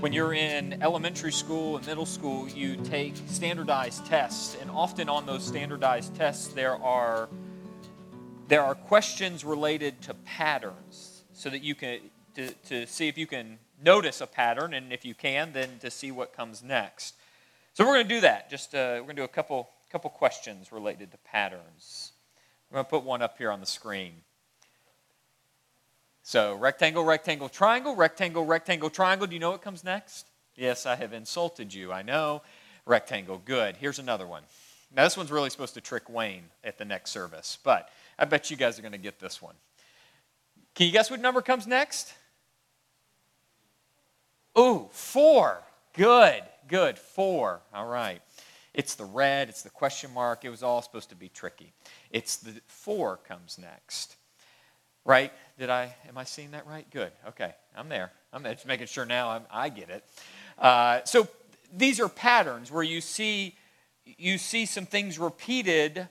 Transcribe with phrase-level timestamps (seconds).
[0.00, 5.26] when you're in elementary school and middle school, you take standardized tests, and often on
[5.26, 7.28] those standardized tests, there are
[8.46, 11.98] there are questions related to patterns, so that you can
[12.36, 15.90] to, to see if you can notice a pattern, and if you can, then to
[15.90, 17.16] see what comes next.
[17.74, 18.48] So we're going to do that.
[18.48, 22.12] Just uh, we're going to do a couple couple questions related to patterns.
[22.70, 24.12] I'm going to put one up here on the screen.
[26.28, 29.26] So rectangle, rectangle, triangle, rectangle, rectangle, triangle.
[29.26, 30.26] Do you know what comes next?
[30.56, 31.90] Yes, I have insulted you.
[31.90, 32.42] I know.
[32.84, 33.78] Rectangle, good.
[33.78, 34.42] Here's another one.
[34.94, 37.88] Now, this one's really supposed to trick Wayne at the next service, but
[38.18, 39.54] I bet you guys are going to get this one.
[40.74, 42.12] Can you guess what number comes next?
[44.58, 45.62] Ooh, four.
[45.94, 46.98] Good, good.
[46.98, 47.62] Four.
[47.72, 48.20] All right.
[48.74, 50.44] It's the red, it's the question mark.
[50.44, 51.72] It was all supposed to be tricky.
[52.10, 54.17] It's the four comes next.
[55.08, 55.32] Right?
[55.58, 56.84] Did I, am I seeing that right?
[56.90, 57.10] Good.
[57.28, 57.54] Okay.
[57.74, 58.12] I'm there.
[58.30, 58.44] I'm.
[58.44, 60.04] Just making sure now I'm, i get it.
[60.58, 61.26] Uh, so
[61.74, 63.56] these are patterns where you see,
[64.04, 66.08] you see some things repeated.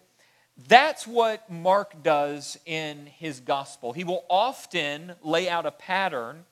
[0.67, 3.93] That's what Mark does in his gospel.
[3.93, 6.45] He will often lay out a pattern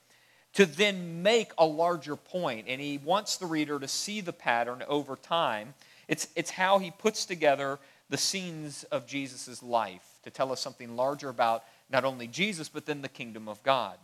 [0.54, 4.84] to then make a larger point, and he wants the reader to see the pattern
[4.88, 5.74] over time.
[6.08, 7.80] It's, it's how he puts together
[8.12, 12.86] the scenes of Jesus' life to tell us something larger about not only Jesus, but
[12.86, 13.98] then the kingdom of God.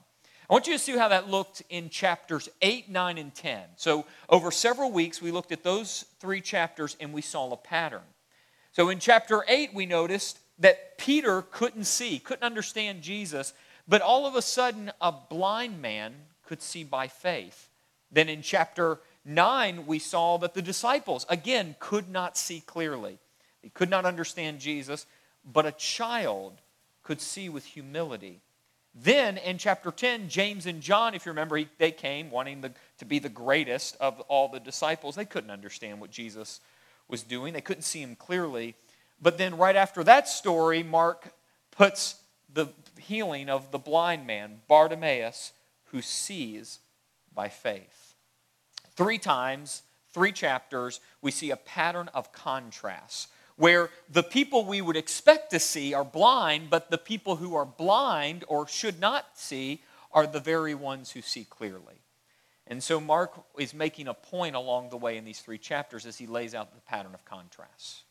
[0.49, 3.61] I want you to see how that looked in chapters 8, 9, and 10.
[3.77, 8.01] So, over several weeks, we looked at those three chapters and we saw a pattern.
[8.73, 13.53] So, in chapter 8, we noticed that Peter couldn't see, couldn't understand Jesus,
[13.87, 16.13] but all of a sudden, a blind man
[16.45, 17.69] could see by faith.
[18.11, 23.19] Then in chapter 9, we saw that the disciples, again, could not see clearly.
[23.63, 25.05] They could not understand Jesus,
[25.45, 26.61] but a child
[27.11, 28.39] could see with humility.
[28.95, 32.71] Then in chapter 10, James and John, if you remember, he, they came wanting the,
[32.99, 35.15] to be the greatest of all the disciples.
[35.15, 36.61] They couldn't understand what Jesus
[37.09, 38.75] was doing, they couldn't see him clearly.
[39.21, 41.33] But then, right after that story, Mark
[41.71, 42.15] puts
[42.53, 45.51] the healing of the blind man, Bartimaeus,
[45.87, 46.79] who sees
[47.35, 48.15] by faith.
[48.95, 49.83] Three times,
[50.13, 55.59] three chapters, we see a pattern of contrasts where the people we would expect to
[55.59, 60.39] see are blind, but the people who are blind or should not see are the
[60.39, 62.01] very ones who see clearly.
[62.67, 66.17] And so Mark is making a point along the way in these three chapters as
[66.17, 68.03] he lays out the pattern of contrasts.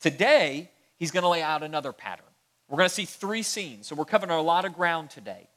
[0.00, 2.26] Today, he's going to lay out another pattern.
[2.68, 5.48] We're going to see three scenes, so we're covering a lot of ground today.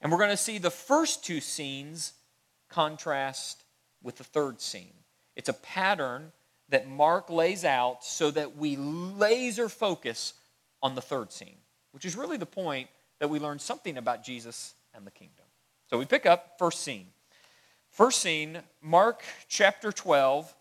[0.00, 2.14] And we're going to see the first two scenes
[2.68, 3.64] contrast
[4.02, 4.94] with the third scene.
[5.36, 6.32] It's a pattern
[6.70, 10.34] that Mark lays out so that we laser focus
[10.82, 11.56] on the third scene,
[11.92, 12.88] which is really the point
[13.18, 15.44] that we learn something about Jesus and the kingdom.
[15.88, 17.06] So we pick up first scene.
[17.90, 20.54] First scene, Mark chapter 12.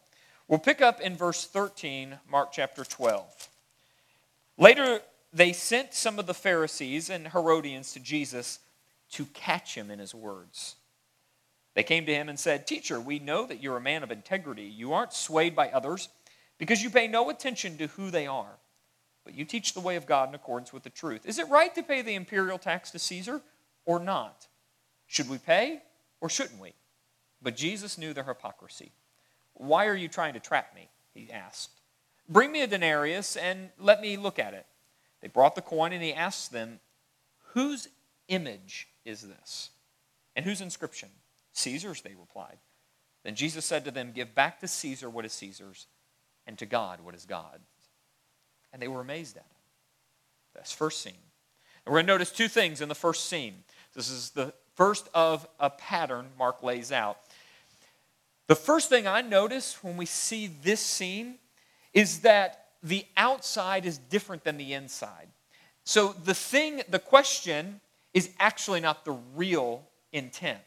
[0.48, 3.50] We'll pick up in verse 13, Mark chapter 12.
[4.58, 8.60] Later, they sent some of the Pharisees and Herodians to Jesus
[9.12, 10.76] to catch him in his words.
[11.76, 14.64] They came to him and said, Teacher, we know that you're a man of integrity.
[14.64, 16.10] You aren't swayed by others
[16.58, 18.58] because you pay no attention to who they are,
[19.24, 21.26] but you teach the way of God in accordance with the truth.
[21.26, 23.42] Is it right to pay the imperial tax to Caesar
[23.86, 24.48] or not?
[25.08, 25.82] Should we pay
[26.22, 26.74] or shouldn't we?
[27.42, 28.92] But Jesus knew their hypocrisy.
[29.54, 30.90] Why are you trying to trap me?
[31.14, 31.72] He asked.
[32.28, 34.66] Bring me a denarius and let me look at it.
[35.22, 36.80] They brought the coin and he asked them,
[37.54, 37.90] Whose
[38.28, 39.72] image is this?
[40.36, 41.10] And whose inscription?
[41.60, 42.58] Caesar's, they replied.
[43.24, 45.88] Then Jesus said to them, Give back to Caesar what is Caesar's,
[46.48, 47.68] and to God what is God's.
[48.72, 49.50] And they were amazed at him.
[50.56, 51.14] That's first scene.
[51.86, 53.64] And we're going to notice two things in the first scene.
[53.94, 57.18] This is the first of a pattern Mark lays out.
[58.48, 61.36] The first thing I notice when we see this scene
[61.94, 65.28] is that the outside is different than the inside.
[65.84, 67.82] So the thing, the question
[68.14, 70.60] is actually not the real intent.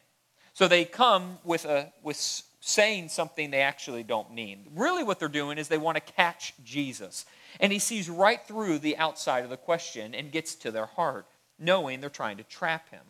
[0.55, 2.17] So they come with, a, with
[2.61, 4.67] saying something they actually don't mean.
[4.75, 7.25] Really, what they're doing is they want to catch Jesus.
[7.61, 11.27] And he sees right through the outside of the question and gets to their heart,
[11.59, 13.03] knowing they're trying to trap him.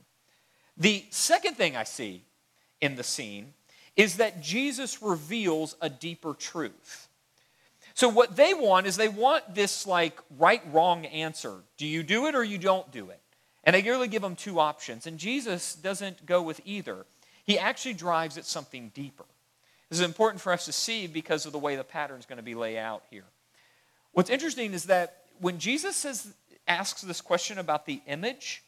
[0.77, 2.23] The second thing I see
[2.81, 3.53] in the scene
[3.97, 7.09] is that Jesus reveals a deeper truth.
[7.95, 11.57] So, what they want is they want this like right wrong answer.
[11.77, 13.21] Do you do it or you don't do it?
[13.65, 15.07] And they really give them two options.
[15.07, 17.05] And Jesus doesn't go with either.
[17.45, 19.25] He actually drives at something deeper.
[19.89, 22.39] This is important for us to see because of the way the pattern is going
[22.39, 23.25] to be laid out here.
[24.13, 26.33] What's interesting is that when Jesus says,
[26.69, 28.63] asks this question about the image,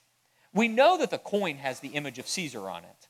[0.52, 3.08] we know that the coin has the image of Caesar on it.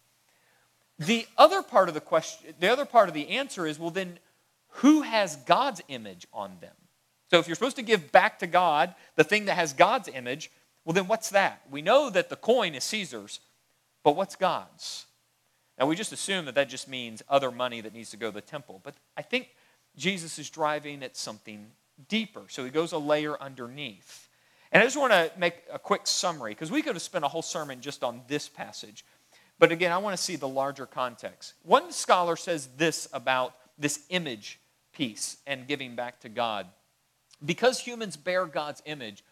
[0.99, 4.19] The other part of the question, the other part of the answer is well, then
[4.69, 6.75] who has God's image on them?
[7.31, 10.51] So if you're supposed to give back to God the thing that has God's image,
[10.85, 11.63] well, then what's that?
[11.71, 13.41] We know that the coin is Caesar's,
[14.03, 15.07] but what's God's?
[15.79, 18.35] Now, we just assume that that just means other money that needs to go to
[18.35, 18.81] the temple.
[18.82, 19.49] But I think
[19.97, 21.67] Jesus is driving at something
[22.09, 22.43] deeper.
[22.49, 24.29] So he goes a layer underneath.
[24.73, 27.29] And I just want to make a quick summary because we could have spent a
[27.29, 29.05] whole sermon just on this passage.
[29.59, 31.55] But again, I want to see the larger context.
[31.62, 34.59] One scholar says this about this image
[34.93, 36.67] piece and giving back to God.
[37.44, 39.23] Because humans bear God's image,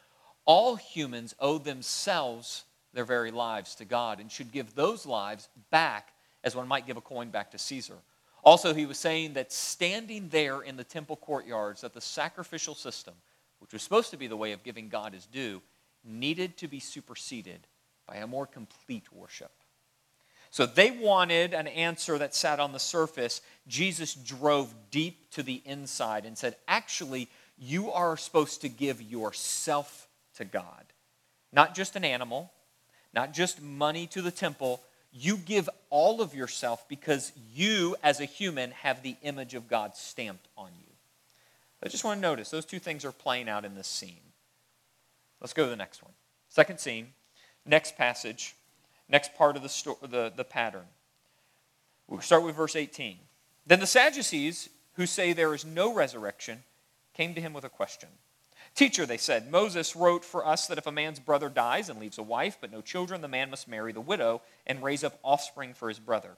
[0.45, 6.12] all humans owe themselves their very lives to God and should give those lives back
[6.45, 7.97] as one might give a coin back to Caesar.
[8.45, 13.15] Also, he was saying that standing there in the temple courtyards, that the sacrificial system,
[13.61, 15.63] which was supposed to be the way of giving God his due,
[16.05, 17.67] needed to be superseded
[18.07, 19.53] by a more complete worship.
[20.51, 23.41] So they wanted an answer that sat on the surface.
[23.67, 30.09] Jesus drove deep to the inside and said, actually, you are supposed to give yourself
[30.37, 30.85] to God.
[31.53, 32.53] Not just an animal,
[33.15, 34.83] not just money to the temple.
[35.13, 39.95] You give all of yourself because you, as a human, have the image of God
[39.95, 40.93] stamped on you.
[41.85, 44.21] I just want to notice those two things are playing out in this scene.
[45.41, 46.13] Let's go to the next one.
[46.49, 47.09] Second scene,
[47.67, 48.55] next passage.
[49.09, 50.87] Next part of the, sto- the, the pattern.
[52.09, 53.19] We'll start with verse 18.
[53.67, 56.63] Then the Sadducees, who say there is no resurrection,
[57.15, 58.09] came to him with a question.
[58.75, 62.19] Teacher, they said, Moses wrote for us that if a man's brother dies and leaves
[62.19, 65.75] a wife but no children, the man must marry the widow and raise up offspring
[65.75, 66.37] for his brother.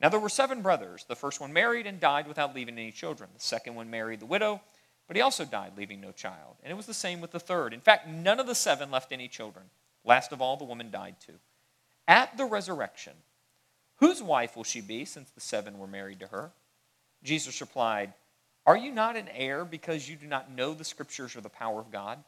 [0.00, 1.06] Now there were seven brothers.
[1.08, 3.30] The first one married and died without leaving any children.
[3.32, 4.60] The second one married the widow,
[5.06, 6.56] but he also died, leaving no child.
[6.62, 7.72] And it was the same with the third.
[7.72, 9.66] In fact, none of the seven left any children.
[10.04, 11.38] Last of all, the woman died too
[12.08, 13.14] at the resurrection,
[13.96, 16.52] whose wife will she be since the seven were married to her?
[17.22, 18.12] Jesus replied,
[18.66, 21.80] Are you not an heir because you do not know the scriptures or the power
[21.80, 22.18] of God?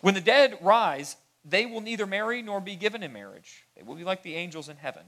[0.00, 3.64] When the dead rise, they will neither marry nor be given in marriage.
[3.76, 5.02] They will be like the angels in heaven.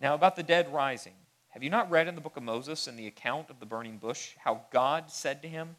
[0.00, 1.12] Now, about the dead rising,
[1.50, 3.98] have you not read in the book of Moses in the account of the burning
[3.98, 5.76] bush how God said to him,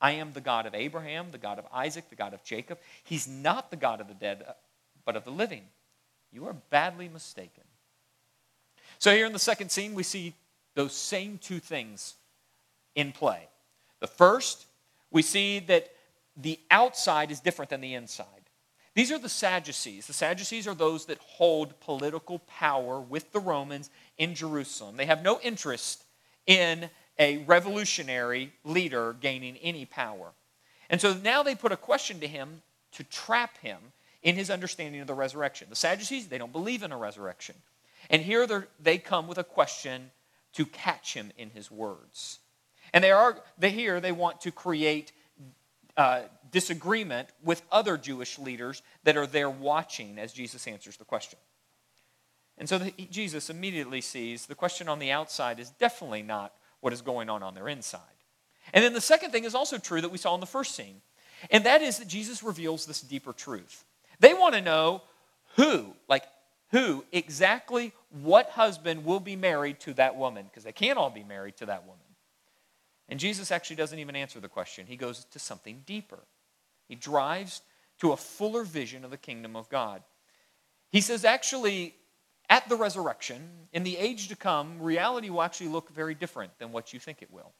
[0.00, 2.78] I am the God of Abraham, the God of Isaac, the God of Jacob?
[3.04, 4.44] He's not the God of the dead,
[5.04, 5.62] but of the living.
[6.32, 7.62] You are badly mistaken.
[8.98, 10.34] So, here in the second scene, we see
[10.74, 12.14] those same two things
[12.96, 13.48] in play.
[14.02, 14.66] The first,
[15.12, 15.92] we see that
[16.36, 18.26] the outside is different than the inside.
[18.94, 20.08] These are the Sadducees.
[20.08, 24.96] The Sadducees are those that hold political power with the Romans in Jerusalem.
[24.96, 26.02] They have no interest
[26.48, 30.32] in a revolutionary leader gaining any power.
[30.90, 32.60] And so now they put a question to him
[32.94, 33.78] to trap him
[34.24, 35.68] in his understanding of the resurrection.
[35.70, 37.54] The Sadducees, they don't believe in a resurrection.
[38.10, 40.10] And here they come with a question
[40.54, 42.40] to catch him in his words.
[42.92, 45.12] And they are they here they want to create
[45.96, 51.38] uh, disagreement with other Jewish leaders that are there watching as Jesus answers the question.
[52.58, 56.92] And so the, Jesus immediately sees the question on the outside is definitely not what
[56.92, 58.00] is going on on their inside.
[58.72, 61.00] And then the second thing is also true that we saw in the first scene,
[61.50, 63.84] and that is that Jesus reveals this deeper truth.
[64.20, 65.02] They want to know
[65.56, 66.24] who, like
[66.70, 67.92] who, exactly
[68.22, 71.66] what husband will be married to that woman, because they can't all be married to
[71.66, 72.01] that woman.
[73.08, 76.20] And Jesus actually doesn't even answer the question, he goes to something deeper.
[76.88, 77.62] He drives
[78.00, 80.02] to a fuller vision of the kingdom of God.
[80.90, 81.94] He says, actually,
[82.50, 86.72] at the resurrection, in the age to come, reality will actually look very different than
[86.72, 87.52] what you think it will.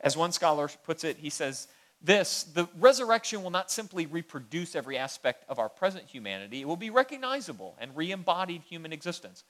[0.00, 1.68] As one scholar puts it, he says,
[2.02, 6.76] this, the resurrection will not simply reproduce every aspect of our present humanity, it will
[6.76, 9.44] be recognizable and re embodied human existence.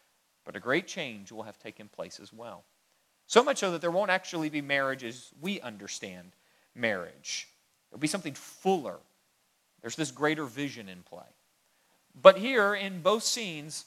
[0.45, 2.65] But a great change will have taken place as well.
[3.31, 6.33] So much so that there won't actually be marriage as we understand
[6.75, 7.47] marriage.
[7.89, 8.97] There'll be something fuller.
[9.81, 11.29] There's this greater vision in play.
[12.21, 13.85] But here, in both scenes,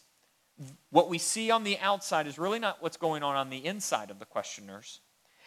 [0.91, 4.11] what we see on the outside is really not what's going on on the inside
[4.11, 5.01] of the questioners.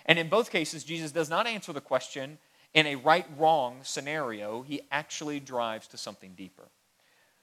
[0.04, 2.36] And in both cases, Jesus does not answer the question
[2.74, 6.68] in a right wrong scenario, he actually drives to something deeper.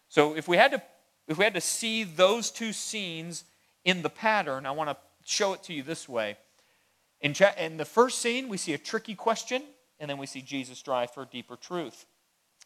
[0.07, 0.83] So if we had to
[1.27, 3.43] if we had to see those two scenes
[3.83, 6.38] in the pattern, I want to show it to you this way.
[7.24, 9.63] In, cha- in the first scene, we see a tricky question,
[10.00, 12.06] and then we see Jesus drive for deeper truth.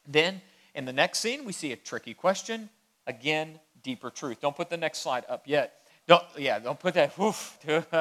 [0.08, 0.42] Then,
[0.74, 2.70] in the next scene, we see a tricky question,
[3.06, 4.42] again, deeper truth.
[4.42, 5.88] Don't put the next slide up yet.
[6.08, 7.18] Don't, yeah, don't put that.
[7.20, 7.60] Oof,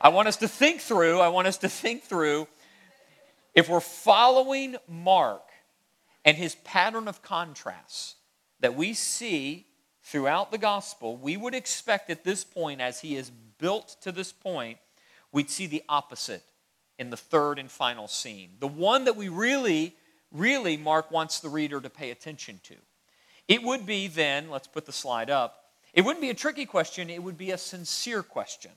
[0.00, 1.20] I want us to think through.
[1.20, 2.48] I want us to think through
[3.54, 5.42] if we're following Mark
[6.24, 8.16] and his pattern of contrasts
[8.60, 9.66] that we see
[10.02, 14.32] throughout the gospel, we would expect at this point, as he is built to this
[14.32, 14.78] point,
[15.32, 16.42] we'd see the opposite
[16.98, 18.50] in the third and final scene.
[18.60, 19.94] The one that we really,
[20.32, 22.74] really, Mark wants the reader to pay attention to.
[23.48, 27.10] It would be then, let's put the slide up, it wouldn't be a tricky question,
[27.10, 28.72] it would be a sincere question.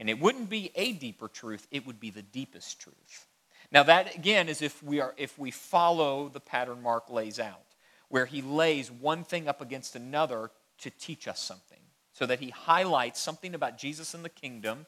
[0.00, 3.26] And it wouldn't be a deeper truth, it would be the deepest truth.
[3.70, 7.62] Now that again is if we are if we follow the pattern Mark lays out,
[8.08, 11.78] where he lays one thing up against another to teach us something.
[12.12, 14.86] So that he highlights something about Jesus and the kingdom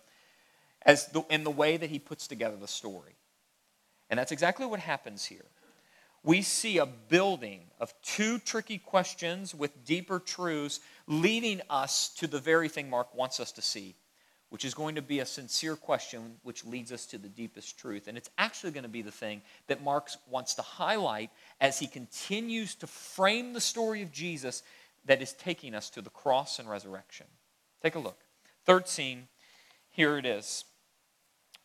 [0.87, 3.17] as the, in the way that he puts together the story.
[4.09, 5.45] And that's exactly what happens here.
[6.23, 12.39] We see a building of two tricky questions with deeper truths leading us to the
[12.39, 13.95] very thing Mark wants us to see,
[14.51, 18.09] which is going to be a sincere question which leads us to the deepest truth.
[18.09, 21.87] And it's actually going to be the thing that Mark wants to highlight as he
[21.87, 24.63] continues to frame the story of Jesus
[25.05, 27.27] that is taking us to the cross and resurrection.
[27.83, 28.19] Take a look.
[28.65, 29.29] Third scene,
[29.91, 30.65] here it is.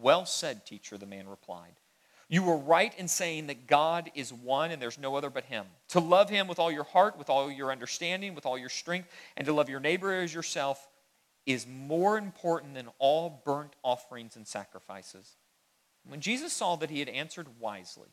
[0.00, 1.74] Well said, teacher, the man replied.
[2.28, 5.64] You were right in saying that God is one and there's no other but Him.
[5.88, 9.08] To love Him with all your heart, with all your understanding, with all your strength,
[9.36, 10.86] and to love your neighbor as yourself
[11.46, 15.36] is more important than all burnt offerings and sacrifices.
[16.06, 18.10] When Jesus saw that he had answered wisely,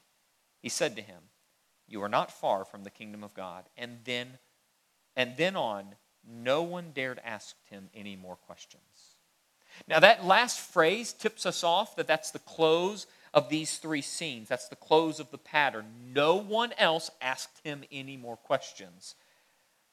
[0.62, 1.24] he said to him,
[1.88, 3.66] You are not far from the kingdom of God.
[3.78, 4.40] And then,
[5.18, 9.15] and then on, no one dared ask him any more questions.
[9.88, 14.48] Now, that last phrase tips us off that that's the close of these three scenes.
[14.48, 15.86] That's the close of the pattern.
[16.14, 19.16] No one else asked him any more questions.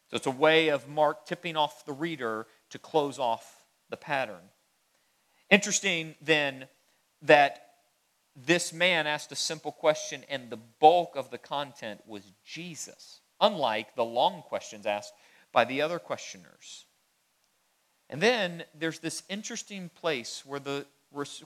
[0.08, 4.50] So it's a way of Mark tipping off the reader to close off the pattern.
[5.50, 6.68] Interesting then
[7.22, 7.66] that
[8.34, 13.94] this man asked a simple question and the bulk of the content was Jesus, unlike
[13.96, 15.12] the long questions asked
[15.52, 16.86] by the other questioners.
[18.12, 20.84] And then there's this interesting place where the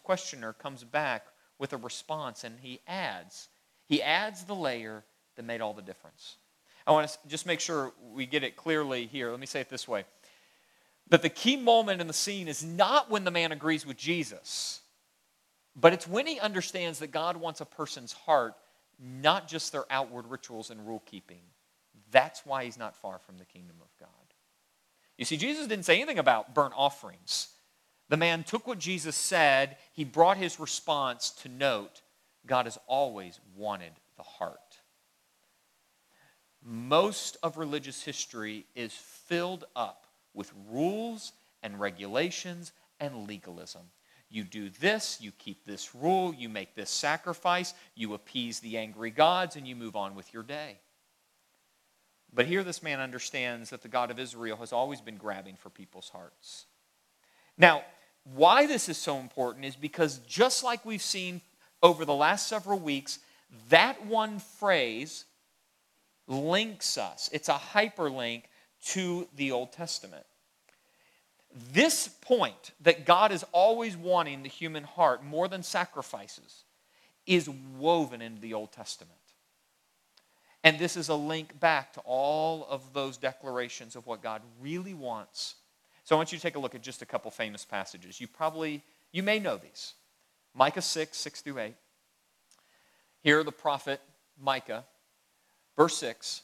[0.03, 1.27] questioner comes back
[1.61, 3.49] with a response and he adds.
[3.87, 5.05] He adds the layer
[5.37, 6.35] that made all the difference.
[6.85, 9.31] I want to just make sure we get it clearly here.
[9.31, 10.05] Let me say it this way
[11.09, 14.81] that the key moment in the scene is not when the man agrees with Jesus,
[15.77, 18.55] but it's when he understands that God wants a person's heart,
[18.99, 21.43] not just their outward rituals and rule keeping.
[22.11, 24.09] That's why he's not far from the kingdom of God.
[25.19, 27.49] You see, Jesus didn't say anything about burnt offerings.
[28.09, 32.03] The man took what Jesus said, he brought his response to note
[32.47, 34.79] God has always wanted the heart.
[36.63, 41.33] Most of religious history is filled up with rules
[41.63, 43.83] and regulations and legalism.
[44.29, 49.11] You do this, you keep this rule, you make this sacrifice, you appease the angry
[49.11, 50.79] gods, and you move on with your day.
[52.37, 55.71] But here, this man understands that the God of Israel has always been grabbing for
[55.71, 56.67] people's hearts.
[57.57, 57.83] Now,
[58.25, 61.41] why this is so important is because just like we've seen
[61.83, 63.21] over the last several weeks,
[63.71, 65.25] that one phrase
[66.27, 67.31] links us.
[67.33, 68.43] It's a hyperlink
[68.89, 70.27] to the Old Testament.
[71.73, 76.65] This point that God is always wanting the human heart more than sacrifices
[77.27, 79.17] is woven into the Old Testament.
[80.67, 84.95] And this is a link back to all of those declarations of what God really
[84.95, 85.55] wants
[86.07, 88.21] so I want you to take a look at just a couple famous passages.
[88.21, 89.95] You probably, you may know these.
[90.55, 91.75] Micah 6, 6 through 8.
[93.23, 94.01] Here, the prophet
[94.41, 94.85] Micah,
[95.77, 96.43] verse 6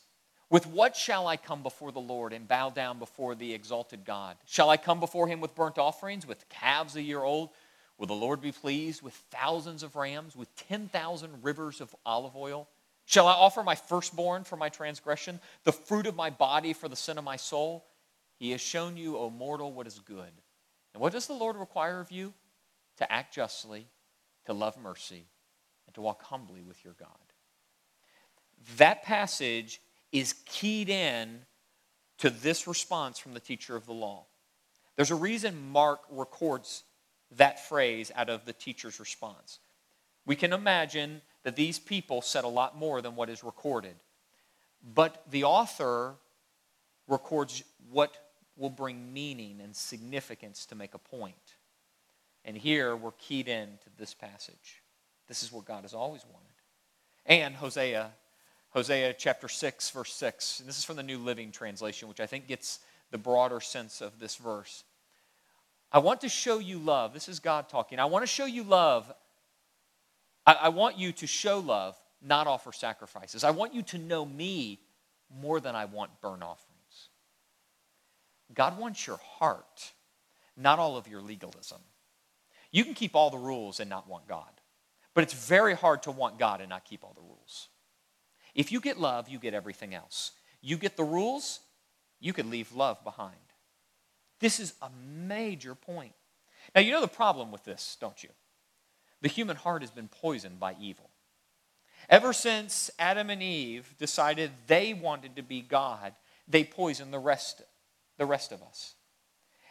[0.50, 4.37] With what shall I come before the Lord and bow down before the exalted God?
[4.47, 7.50] Shall I come before him with burnt offerings, with calves a year old?
[7.99, 12.69] Will the Lord be pleased with thousands of rams, with 10,000 rivers of olive oil?
[13.04, 16.97] Shall I offer my firstborn for my transgression, the fruit of my body for the
[16.97, 17.85] sin of my soul?
[18.37, 20.32] He has shown you, O mortal, what is good.
[20.94, 22.32] And what does the Lord require of you?
[22.99, 23.87] To act justly,
[24.47, 25.26] to love mercy,
[25.87, 27.09] and to walk humbly with your God.
[28.76, 29.80] That passage
[30.12, 31.40] is keyed in
[32.18, 34.26] to this response from the teacher of the law.
[34.97, 36.85] There's a reason Mark records
[37.37, 39.59] that phrase out of the teacher's response.
[40.26, 43.94] We can imagine that these people said a lot more than what is recorded.
[44.94, 46.14] But the author
[47.08, 48.16] records what
[48.56, 51.56] will bring meaning and significance to make a point.
[52.44, 54.82] And here we're keyed in to this passage.
[55.28, 56.49] This is what God has always wanted.
[57.26, 58.11] And Hosea,
[58.70, 60.61] Hosea chapter 6, verse 6.
[60.61, 62.80] And this is from the New Living Translation, which I think gets
[63.11, 64.84] the broader sense of this verse.
[65.92, 67.12] I want to show you love.
[67.12, 67.99] This is God talking.
[67.99, 69.12] I want to show you love.
[70.46, 73.44] I, I want you to show love, not offer sacrifices.
[73.44, 74.80] I want you to know me
[75.40, 77.08] more than I want burnt offerings.
[78.54, 79.92] God wants your heart,
[80.56, 81.80] not all of your legalism.
[82.70, 84.50] You can keep all the rules and not want God,
[85.14, 87.68] but it's very hard to want God and not keep all the rules.
[88.54, 90.32] If you get love, you get everything else.
[90.61, 91.61] You get the rules,
[92.20, 93.34] you can leave love behind.
[94.40, 94.90] This is a
[95.26, 96.12] major point.
[96.75, 98.30] Now, you know the problem with this, don't you?
[99.23, 101.09] The human heart has been poisoned by evil.
[102.11, 106.12] Ever since Adam and Eve decided they wanted to be God,
[106.49, 107.62] they poisoned the rest,
[108.19, 108.95] the rest of us.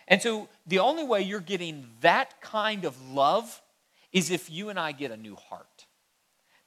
[0.07, 3.61] And so the only way you're getting that kind of love
[4.11, 5.85] is if you and I get a new heart.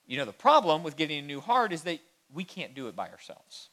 [0.07, 1.99] You know, the problem with getting a new heart is that
[2.33, 3.71] we can't do it by ourselves.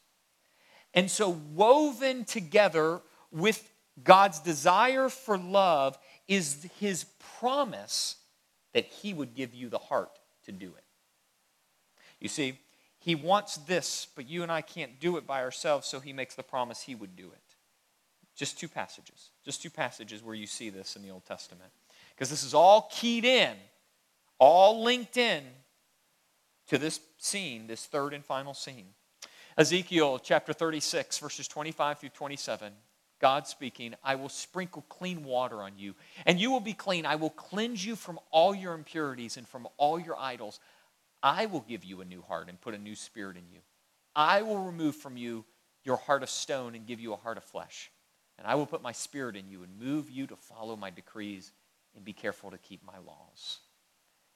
[0.94, 3.00] And so, woven together
[3.30, 3.70] with
[4.02, 7.04] God's desire for love is his
[7.38, 8.16] promise
[8.72, 10.84] that he would give you the heart to do it.
[12.20, 12.58] You see,
[12.98, 16.34] he wants this, but you and I can't do it by ourselves, so he makes
[16.34, 17.56] the promise he would do it.
[18.36, 19.30] Just two passages.
[19.44, 21.70] Just two passages where you see this in the Old Testament.
[22.14, 23.56] Because this is all keyed in,
[24.38, 25.42] all linked in
[26.68, 28.86] to this scene, this third and final scene.
[29.58, 32.72] Ezekiel chapter 36, verses 25 through 27.
[33.22, 35.94] God speaking, I will sprinkle clean water on you,
[36.26, 37.06] and you will be clean.
[37.06, 40.58] I will cleanse you from all your impurities and from all your idols.
[41.22, 43.60] I will give you a new heart and put a new spirit in you.
[44.16, 45.44] I will remove from you
[45.84, 47.92] your heart of stone and give you a heart of flesh.
[48.38, 51.52] And I will put my spirit in you and move you to follow my decrees
[51.94, 53.60] and be careful to keep my laws.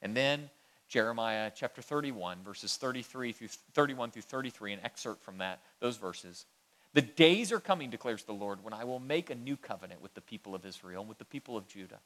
[0.01, 0.49] And then
[0.87, 6.45] Jeremiah chapter 31, verses 33 through 31 through 33, an excerpt from that, those verses.
[6.93, 10.13] The days are coming, declares the Lord, when I will make a new covenant with
[10.13, 11.99] the people of Israel and with the people of Judah.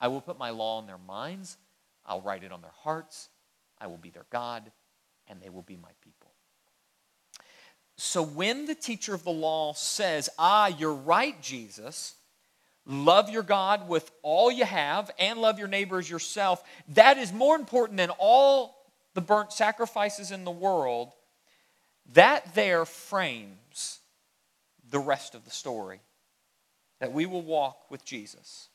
[0.00, 1.56] I will put my law in their minds,
[2.04, 3.28] I'll write it on their hearts,
[3.78, 4.70] I will be their God,
[5.28, 6.30] and they will be my people.
[7.96, 12.14] So when the teacher of the law says, Ah, you're right, Jesus,
[12.86, 17.32] love your God with all you have and love your neighbor as yourself, that is
[17.32, 18.84] more important than all
[19.14, 21.12] the burnt sacrifices in the world.
[22.12, 23.58] That there frames
[24.94, 26.00] the rest of the story
[27.00, 28.68] that we will walk with Jesus.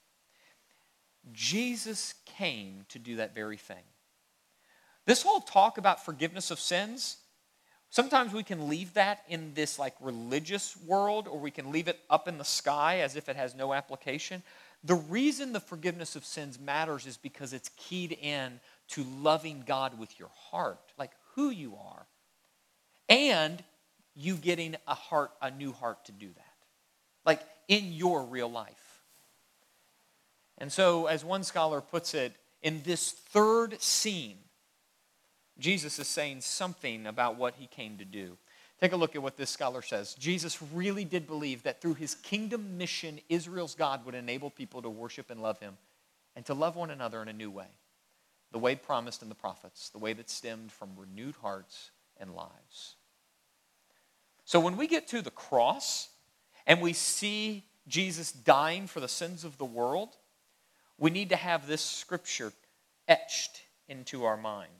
[1.31, 3.85] Jesus came to do that very thing.
[5.05, 7.17] This whole talk about forgiveness of sins,
[7.91, 11.99] Sometimes we can leave that in this like religious world or we can leave it
[12.09, 14.43] up in the sky as if it has no application.
[14.83, 19.97] The reason the forgiveness of sins matters is because it's keyed in to loving God
[19.97, 22.05] with your heart, like who you are,
[23.09, 23.63] and
[24.19, 26.55] you getting a heart, a new heart to do that,
[27.25, 29.01] like in your real life.
[30.57, 34.37] And so, as one scholar puts it, in this third scene,
[35.57, 38.37] Jesus is saying something about what he came to do.
[38.81, 40.15] Take a look at what this scholar says.
[40.15, 44.89] Jesus really did believe that through his kingdom mission, Israel's God would enable people to
[44.89, 45.77] worship and love him
[46.35, 47.67] and to love one another in a new way.
[48.51, 52.95] The way promised in the prophets, the way that stemmed from renewed hearts and lives.
[54.49, 56.09] So when we get to the cross
[56.65, 60.17] and we see Jesus dying for the sins of the world,
[60.97, 62.51] we need to have this scripture
[63.07, 64.71] etched into our mind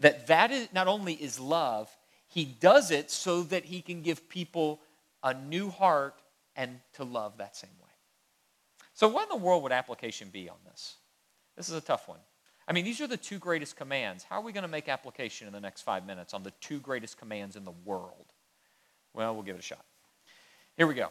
[0.00, 1.88] that that is not only is love,
[2.26, 4.80] he does it so that he can give people
[5.22, 6.20] a new heart
[6.56, 7.92] and to love that same way.
[8.92, 10.96] So, what in the world would application be on this?
[11.56, 12.18] This is a tough one.
[12.66, 14.24] I mean, these are the two greatest commands.
[14.24, 16.80] How are we going to make application in the next five minutes on the two
[16.80, 18.33] greatest commands in the world?
[19.14, 19.84] Well, we'll give it a shot.
[20.76, 21.08] Here we go.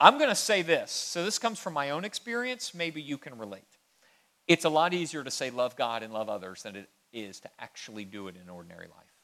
[0.00, 0.90] I'm going to say this.
[0.90, 2.74] So, this comes from my own experience.
[2.74, 3.62] Maybe you can relate.
[4.46, 7.50] It's a lot easier to say love God and love others than it is to
[7.58, 9.14] actually do it in ordinary life.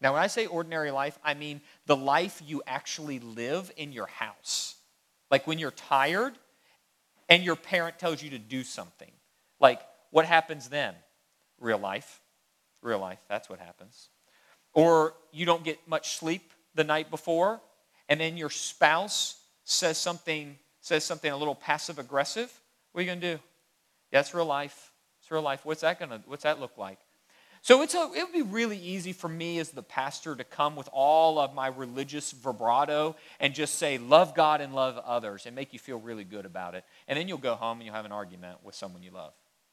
[0.00, 4.06] Now, when I say ordinary life, I mean the life you actually live in your
[4.06, 4.76] house.
[5.30, 6.34] Like when you're tired
[7.28, 9.10] and your parent tells you to do something.
[9.58, 10.94] Like, what happens then?
[11.60, 12.20] Real life.
[12.82, 14.10] Real life, that's what happens.
[14.74, 17.60] Or you don't get much sleep the night before,
[18.08, 22.52] and then your spouse says something, says something a little passive aggressive.
[22.92, 23.40] What are you gonna do?
[24.12, 24.92] That's real life.
[25.20, 25.64] It's real life.
[25.64, 26.98] What's that gonna what's that look like?
[27.62, 30.76] So it's a, it would be really easy for me as the pastor to come
[30.76, 35.56] with all of my religious vibrato and just say, love God and love others and
[35.56, 36.84] make you feel really good about it.
[37.08, 39.32] And then you'll go home and you'll have an argument with someone you love.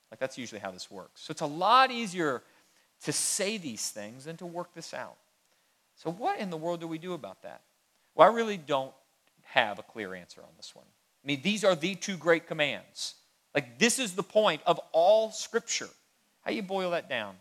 [0.09, 1.21] Like that's usually how this works.
[1.21, 2.41] So it's a lot easier
[3.03, 5.17] to say these things than to work this out.
[5.95, 7.61] So, what in the world do we do about that?
[8.15, 8.93] Well, I really don't
[9.43, 10.85] have a clear answer on this one.
[11.23, 13.15] I mean, these are the two great commands.
[13.53, 15.89] Like, this is the point of all Scripture.
[16.41, 17.35] How you boil that down?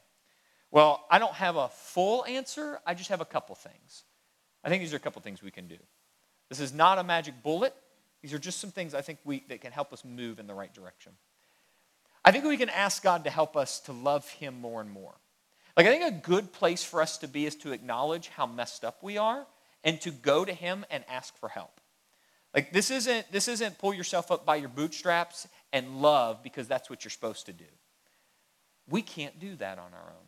[0.70, 2.80] Well, I don't have a full answer.
[2.86, 4.04] I just have a couple things.
[4.64, 5.76] I think these are a couple things we can do.
[6.48, 7.74] This is not a magic bullet.
[8.22, 10.54] These are just some things I think we, that can help us move in the
[10.54, 11.12] right direction.
[12.24, 15.14] I think we can ask God to help us to love Him more and more.
[15.76, 18.84] Like, I think a good place for us to be is to acknowledge how messed
[18.84, 19.46] up we are
[19.84, 21.80] and to go to Him and ask for help.
[22.54, 26.90] Like, this isn't, this isn't pull yourself up by your bootstraps and love because that's
[26.90, 27.64] what you're supposed to do.
[28.88, 30.26] We can't do that on our own.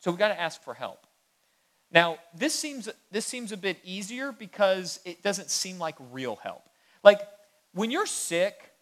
[0.00, 1.06] So we've got to ask for help.
[1.90, 6.62] Now, this seems, this seems a bit easier because it doesn't seem like real help.
[7.02, 7.20] Like,
[7.72, 8.72] when you're sick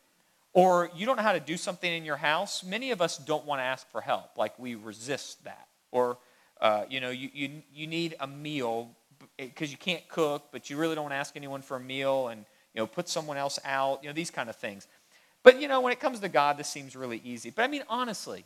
[0.53, 3.47] or you don't know how to do something in your house, many of us don't
[3.47, 4.37] want to ask for help.
[4.37, 5.69] Like, we resist that.
[5.93, 6.19] Or,
[6.61, 8.91] uh, you know, you, you, you need a meal
[9.37, 12.81] because you can't cook, but you really don't ask anyone for a meal and, you
[12.81, 14.89] know, put someone else out, you know, these kind of things.
[15.45, 17.51] But, you know, when it comes to God, this seems really easy.
[17.51, 18.45] But I mean, honestly,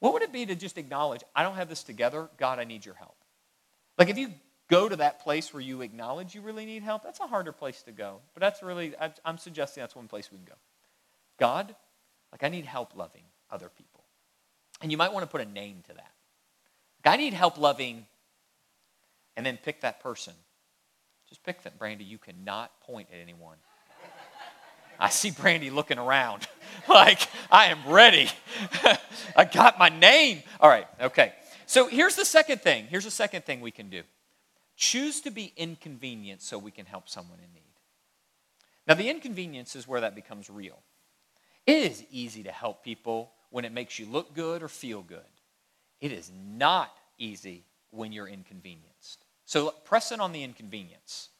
[0.00, 2.28] what would it be to just acknowledge, I don't have this together.
[2.38, 3.16] God, I need your help?
[3.98, 4.32] Like if you
[4.70, 7.82] go to that place where you acknowledge you really need help, that's a harder place
[7.82, 8.20] to go.
[8.34, 10.54] But that's really, I'm suggesting that's one place we can go.
[11.38, 11.74] God,
[12.32, 14.04] like I need help loving other people.
[14.82, 16.12] And you might want to put a name to that.
[17.06, 18.06] I need help loving,
[19.36, 20.34] and then pick that person.
[21.28, 22.04] Just pick that, Brandy.
[22.04, 23.56] You cannot point at anyone.
[24.98, 26.46] I see Brandy looking around
[26.88, 28.28] like, I am ready.
[29.36, 30.42] I got my name.
[30.60, 31.32] All right, okay.
[31.66, 32.86] So here's the second thing.
[32.88, 34.02] Here's the second thing we can do
[34.76, 37.62] choose to be inconvenient so we can help someone in need.
[38.86, 40.82] Now, the inconvenience is where that becomes real.
[41.66, 45.20] It is easy to help people when it makes you look good or feel good.
[46.04, 49.24] It is not easy when you're inconvenienced.
[49.46, 51.30] So press in on the inconvenience.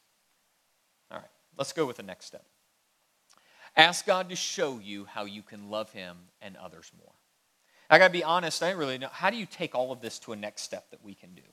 [1.11, 2.43] All right, let's go with the next step.
[3.77, 7.13] Ask God to show you how you can love Him and others more.
[7.91, 9.09] I got to be honest, I really know.
[9.11, 11.43] How do you take all of this to a next step that we can do?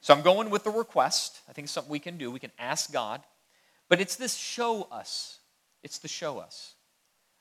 [0.00, 1.42] So I'm going with the request.
[1.46, 2.30] I think it's something we can do.
[2.30, 3.20] We can ask God.
[3.90, 5.40] But it's this show us.
[5.82, 6.72] It's the show us.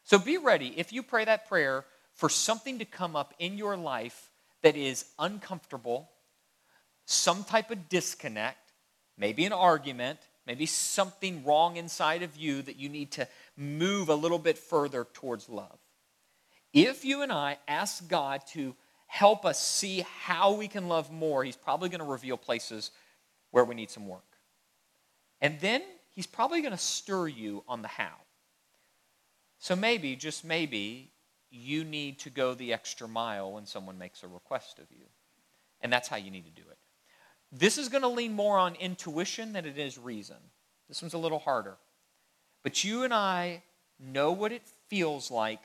[0.03, 3.77] So be ready if you pray that prayer for something to come up in your
[3.77, 4.29] life
[4.63, 6.09] that is uncomfortable,
[7.05, 8.73] some type of disconnect,
[9.17, 14.15] maybe an argument, maybe something wrong inside of you that you need to move a
[14.15, 15.77] little bit further towards love.
[16.73, 18.75] If you and I ask God to
[19.07, 22.91] help us see how we can love more, He's probably going to reveal places
[23.51, 24.21] where we need some work.
[25.41, 28.13] And then He's probably going to stir you on the how.
[29.59, 31.11] So maybe, just maybe,
[31.49, 35.05] you need to go the extra mile when someone makes a request of you.
[35.81, 36.77] And that's how you need to do it.
[37.51, 40.37] This is going to lean more on intuition than it is reason.
[40.87, 41.77] This one's a little harder.
[42.63, 43.63] But you and I
[43.99, 45.59] know what it feels like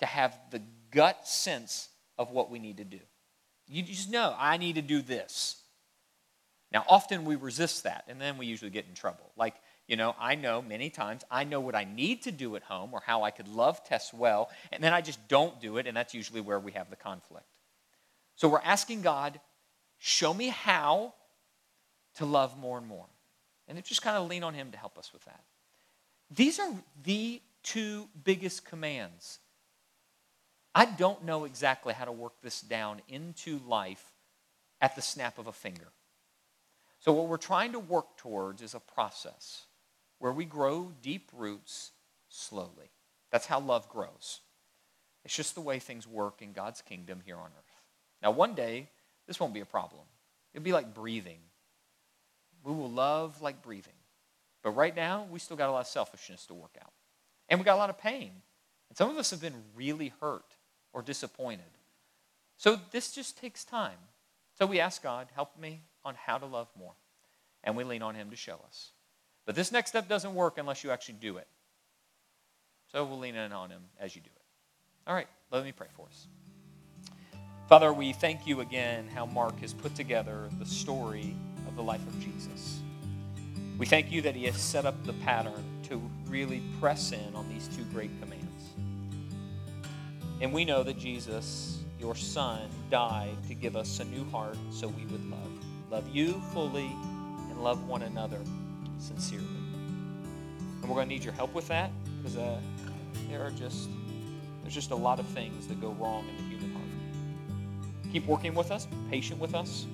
[0.00, 3.00] to have the gut sense of what we need to do.
[3.66, 5.62] You just know, I need to do this.
[6.70, 9.30] Now, often we resist that, and then we usually get in trouble.
[9.36, 9.54] Like,
[9.86, 12.90] you know, I know many times I know what I need to do at home
[12.92, 15.96] or how I could love Tess well, and then I just don't do it, and
[15.96, 17.46] that's usually where we have the conflict.
[18.36, 19.40] So we're asking God,
[19.98, 21.14] show me how
[22.16, 23.06] to love more and more.
[23.68, 25.42] And just kind of lean on Him to help us with that.
[26.30, 26.70] These are
[27.02, 29.38] the two biggest commands.
[30.74, 34.12] I don't know exactly how to work this down into life
[34.80, 35.88] at the snap of a finger.
[37.00, 39.66] So, what we're trying to work towards is a process
[40.24, 41.90] where we grow deep roots
[42.30, 42.88] slowly.
[43.30, 44.40] That's how love grows.
[45.22, 47.82] It's just the way things work in God's kingdom here on earth.
[48.22, 48.88] Now, one day,
[49.26, 50.00] this won't be a problem.
[50.54, 51.40] It'll be like breathing.
[52.64, 53.92] We will love like breathing.
[54.62, 56.92] But right now, we still got a lot of selfishness to work out.
[57.50, 58.30] And we got a lot of pain.
[58.88, 60.56] And some of us have been really hurt
[60.94, 61.76] or disappointed.
[62.56, 63.98] So this just takes time.
[64.58, 66.94] So we ask God, help me on how to love more.
[67.62, 68.92] And we lean on Him to show us.
[69.46, 71.46] But this next step doesn't work unless you actually do it.
[72.92, 74.42] So we'll lean in on Him as you do it.
[75.06, 76.26] All right, let me pray for us.
[77.68, 81.34] Father, we thank you again how Mark has put together the story
[81.66, 82.80] of the life of Jesus.
[83.78, 87.48] We thank you that He has set up the pattern to really press in on
[87.48, 88.44] these two great commands.
[90.40, 94.88] And we know that Jesus, your Son died to give us a new heart so
[94.88, 95.50] we would love.
[95.90, 96.90] Love you fully
[97.50, 98.40] and love one another
[98.98, 99.46] sincerely.
[100.80, 102.58] And we're going to need your help with that because uh,
[103.30, 103.88] there are just
[104.62, 108.12] there's just a lot of things that go wrong in the human heart.
[108.12, 109.86] Keep working with us, be patient with us,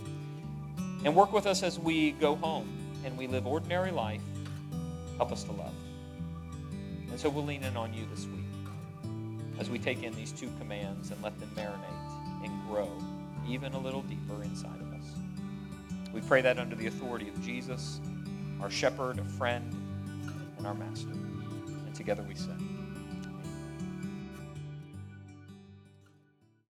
[1.05, 2.69] and work with us as we go home
[3.05, 4.23] and we live ordinary life.
[5.17, 5.75] Help us to love.
[7.11, 8.45] And so we'll lean in on you this week
[9.59, 12.91] as we take in these two commands and let them marinate and grow
[13.49, 15.05] even a little deeper inside of us.
[16.13, 18.01] We pray that under the authority of Jesus,
[18.63, 19.75] our shepherd, a friend,
[20.59, 21.11] and our master.
[21.11, 22.51] And together we say,